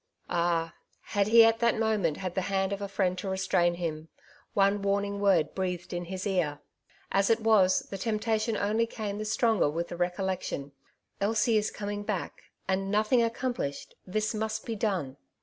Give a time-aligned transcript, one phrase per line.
[0.31, 0.73] Ah!
[1.01, 4.09] had he at that moment had the hand of a friend to restrain him,
[4.55, 6.57] one warning word breathed in his ear!
[7.11, 10.71] As it was, the temptation only came the stronger with the recollection, ^^
[11.21, 15.17] Elsie is coming back, and nothing accomplished— this must be done."